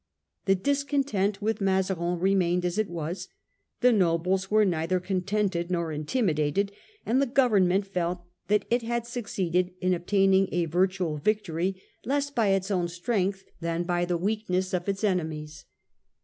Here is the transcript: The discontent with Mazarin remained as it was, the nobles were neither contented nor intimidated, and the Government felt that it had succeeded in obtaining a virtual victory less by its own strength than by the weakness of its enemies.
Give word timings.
The 0.45 0.55
discontent 0.55 1.43
with 1.43 1.61
Mazarin 1.61 2.17
remained 2.17 2.65
as 2.65 2.79
it 2.79 2.89
was, 2.89 3.27
the 3.81 3.91
nobles 3.93 4.49
were 4.49 4.65
neither 4.65 4.99
contented 4.99 5.69
nor 5.69 5.91
intimidated, 5.91 6.71
and 7.05 7.21
the 7.21 7.27
Government 7.27 7.85
felt 7.85 8.23
that 8.47 8.65
it 8.71 8.81
had 8.81 9.05
succeeded 9.05 9.73
in 9.79 9.93
obtaining 9.93 10.49
a 10.51 10.65
virtual 10.65 11.17
victory 11.17 11.79
less 12.03 12.31
by 12.31 12.47
its 12.47 12.71
own 12.71 12.87
strength 12.87 13.43
than 13.59 13.83
by 13.83 14.03
the 14.05 14.17
weakness 14.17 14.73
of 14.73 14.89
its 14.89 15.03
enemies. 15.03 15.65